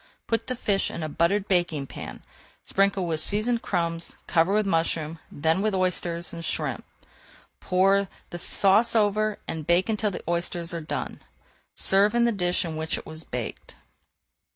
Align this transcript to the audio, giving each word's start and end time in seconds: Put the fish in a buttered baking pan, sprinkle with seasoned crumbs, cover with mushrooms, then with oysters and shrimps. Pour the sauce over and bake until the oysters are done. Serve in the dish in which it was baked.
Put 0.25 0.47
the 0.47 0.55
fish 0.55 0.89
in 0.89 1.03
a 1.03 1.09
buttered 1.09 1.47
baking 1.47 1.85
pan, 1.85 2.23
sprinkle 2.63 3.05
with 3.05 3.19
seasoned 3.21 3.61
crumbs, 3.61 4.17
cover 4.25 4.51
with 4.51 4.65
mushrooms, 4.65 5.19
then 5.31 5.61
with 5.61 5.75
oysters 5.75 6.33
and 6.33 6.43
shrimps. 6.43 6.87
Pour 7.59 8.07
the 8.31 8.39
sauce 8.39 8.95
over 8.95 9.37
and 9.47 9.67
bake 9.67 9.89
until 9.89 10.09
the 10.09 10.23
oysters 10.27 10.73
are 10.73 10.81
done. 10.81 11.19
Serve 11.75 12.15
in 12.15 12.25
the 12.25 12.31
dish 12.31 12.65
in 12.65 12.77
which 12.77 12.97
it 12.97 13.05
was 13.05 13.23
baked. 13.25 13.75